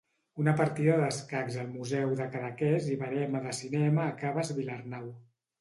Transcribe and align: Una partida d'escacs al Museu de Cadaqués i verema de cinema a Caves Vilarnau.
Una 0.43 0.53
partida 0.61 0.95
d'escacs 1.01 1.57
al 1.65 1.69
Museu 1.73 2.15
de 2.21 2.27
Cadaqués 2.37 2.89
i 2.97 2.97
verema 3.05 3.45
de 3.47 3.55
cinema 3.61 4.07
a 4.09 4.15
Caves 4.23 4.53
Vilarnau. 4.63 5.09